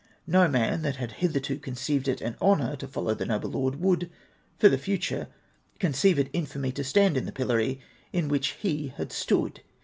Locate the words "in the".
7.17-7.31